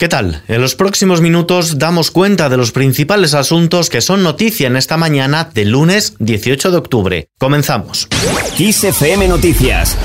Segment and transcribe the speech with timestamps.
[0.00, 0.42] ¿Qué tal?
[0.48, 4.96] En los próximos minutos damos cuenta de los principales asuntos que son noticia en esta
[4.96, 7.28] mañana del lunes 18 de octubre.
[7.38, 8.08] Comenzamos.
[8.56, 9.98] XFM Noticias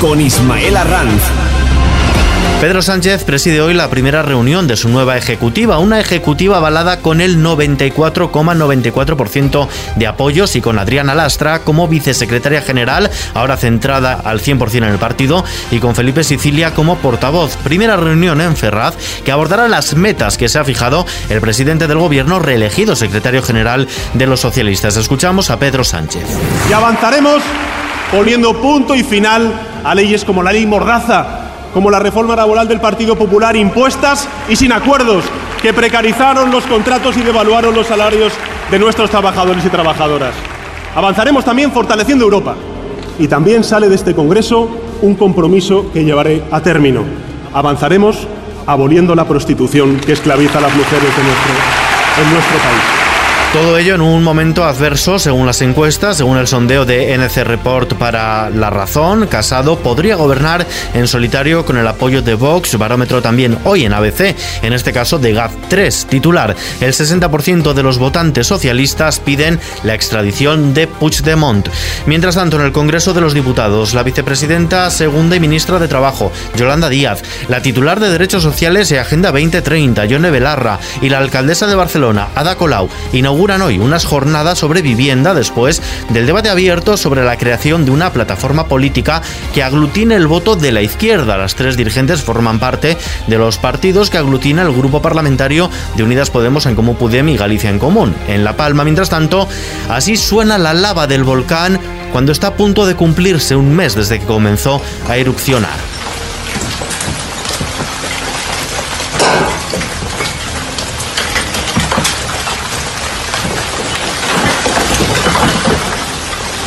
[0.00, 1.22] con Ismael Arranz.
[2.60, 7.20] Pedro Sánchez preside hoy la primera reunión de su nueva ejecutiva, una ejecutiva avalada con
[7.20, 14.78] el 94,94% de apoyos y con Adriana Lastra como vicesecretaria general, ahora centrada al 100%
[14.78, 17.58] en el partido, y con Felipe Sicilia como portavoz.
[17.58, 21.98] Primera reunión en Ferraz que abordará las metas que se ha fijado el presidente del
[21.98, 24.96] gobierno reelegido secretario general de los socialistas.
[24.96, 26.24] Escuchamos a Pedro Sánchez.
[26.70, 27.42] Y avanzaremos
[28.10, 29.52] poniendo punto y final
[29.84, 31.45] a leyes como la ley Mordaza
[31.76, 35.24] como la reforma laboral del Partido Popular, impuestas y sin acuerdos,
[35.60, 38.32] que precarizaron los contratos y devaluaron los salarios
[38.70, 40.32] de nuestros trabajadores y trabajadoras.
[40.94, 42.54] Avanzaremos también fortaleciendo Europa.
[43.18, 44.70] Y también sale de este Congreso
[45.02, 47.02] un compromiso que llevaré a término.
[47.52, 48.26] Avanzaremos
[48.66, 53.05] aboliendo la prostitución que esclaviza a las mujeres en nuestro país.
[53.56, 57.94] Todo ello en un momento adverso, según las encuestas, según el sondeo de NC Report
[57.94, 63.56] para La Razón, Casado podría gobernar en solitario con el apoyo de Vox, barómetro también
[63.64, 66.54] hoy en ABC, en este caso de GAT3, titular.
[66.82, 71.66] El 60% de los votantes socialistas piden la extradición de Puigdemont.
[72.04, 76.30] Mientras tanto, en el Congreso de los Diputados, la vicepresidenta segunda y ministra de Trabajo,
[76.56, 81.66] Yolanda Díaz, la titular de Derechos Sociales y Agenda 2030, Yone Belarra, y la alcaldesa
[81.66, 87.24] de Barcelona, Ada Colau, inauguran hoy unas jornadas sobre vivienda después del debate abierto sobre
[87.24, 89.22] la creación de una plataforma política
[89.54, 91.36] que aglutine el voto de la izquierda.
[91.36, 96.30] Las tres dirigentes forman parte de los partidos que aglutina el grupo parlamentario de Unidas
[96.30, 98.16] Podemos en Común Pudem y Galicia en Común.
[98.26, 99.48] En La Palma, mientras tanto,
[99.88, 101.78] así suena la lava del volcán
[102.12, 105.95] cuando está a punto de cumplirse un mes desde que comenzó a erupcionar.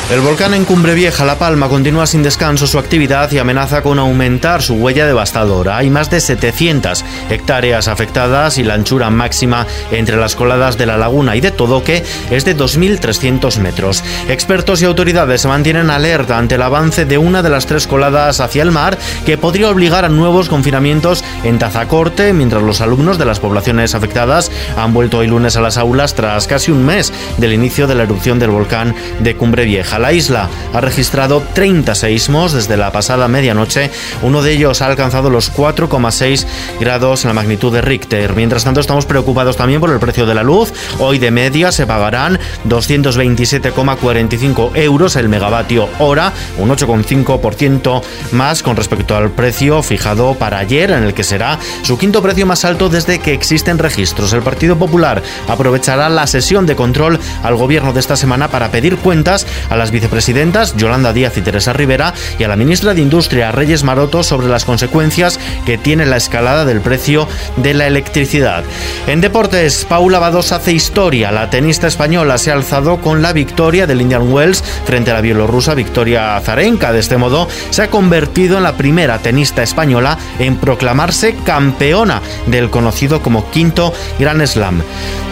[0.10, 4.00] El volcán en Cumbre Vieja, La Palma, continúa sin descanso su actividad y amenaza con
[4.00, 5.78] aumentar su huella devastadora.
[5.78, 10.98] Hay más de 700 hectáreas afectadas y la anchura máxima entre las coladas de la
[10.98, 14.04] laguna y de Todoque es de 2.300 metros.
[14.28, 18.40] Expertos y autoridades se mantienen alerta ante el avance de una de las tres coladas
[18.40, 23.26] hacia el mar que podría obligar a nuevos confinamientos en Tazacorte, mientras los alumnos de
[23.26, 27.54] las poblaciones afectadas han vuelto hoy lunes a las aulas tras casi un mes del
[27.54, 29.99] inicio de la erupción del volcán de Cumbre Vieja.
[30.00, 33.92] La isla ha registrado 30 seísmos desde la pasada medianoche.
[34.22, 36.46] Uno de ellos ha alcanzado los 4,6
[36.80, 38.34] grados en la magnitud de Richter.
[38.34, 40.72] Mientras tanto, estamos preocupados también por el precio de la luz.
[41.00, 49.18] Hoy de media se pagarán 227,45 euros el megavatio hora, un 8,5% más con respecto
[49.18, 53.20] al precio fijado para ayer, en el que será su quinto precio más alto desde
[53.20, 54.32] que existen registros.
[54.32, 58.96] El Partido Popular aprovechará la sesión de control al gobierno de esta semana para pedir
[58.98, 63.52] cuentas a las vicepresidentas Yolanda Díaz y Teresa Rivera y a la ministra de Industria
[63.52, 67.28] Reyes Maroto sobre las consecuencias que tiene la escalada del precio
[67.58, 68.64] de la electricidad.
[69.08, 71.32] En deportes, Paula Badosa hace historia.
[71.32, 75.22] La tenista española se ha alzado con la victoria del Indian Wells frente a la
[75.22, 76.92] bielorrusa Victoria Azarenka.
[76.92, 82.70] De este modo, se ha convertido en la primera tenista española en proclamarse campeona del
[82.70, 84.82] conocido como quinto Gran Slam.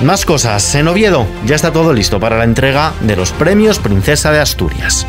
[0.04, 0.76] Más cosas.
[0.76, 5.06] En Oviedo ya está todo listo para la entrega de los premios Princesa de Asturias.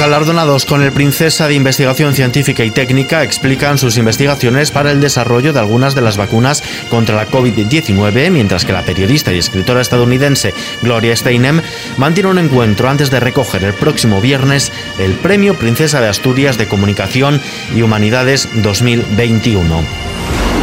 [0.00, 5.52] Galardonados con el Princesa de Investigación Científica y Técnica explican sus investigaciones para el desarrollo
[5.52, 10.54] de algunas de las vacunas contra la COVID-19, mientras que la periodista y escritora estadounidense
[10.80, 11.60] Gloria Steinem
[11.98, 16.66] mantiene un encuentro antes de recoger el próximo viernes el Premio Princesa de Asturias de
[16.66, 17.38] Comunicación
[17.74, 20.09] y Humanidades 2021.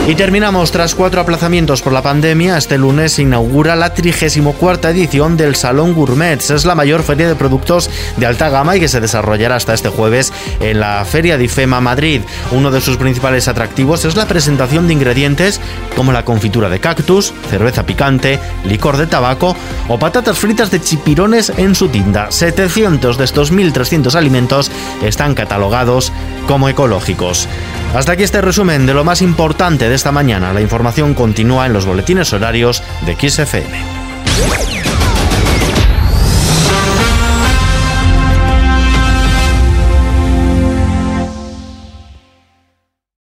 [0.07, 2.57] Y terminamos tras cuatro aplazamientos por la pandemia.
[2.57, 6.49] Este lunes se inaugura la 34 edición del Salón Gourmets.
[6.49, 9.89] Es la mayor feria de productos de alta gama y que se desarrollará hasta este
[9.89, 10.31] jueves
[10.61, 12.21] en la Feria de IFEMA Madrid.
[12.51, 15.59] Uno de sus principales atractivos es la presentación de ingredientes
[15.93, 19.57] como la confitura de cactus, cerveza picante, licor de tabaco
[19.89, 22.31] o patatas fritas de chipirones en su tinda.
[22.31, 24.71] 700 de estos 1.300 alimentos
[25.03, 26.13] están catalogados
[26.47, 27.49] como ecológicos.
[27.93, 30.53] Hasta aquí este resumen de lo más importante de esta mañana.
[30.53, 33.97] La información continúa en los boletines horarios de XFM.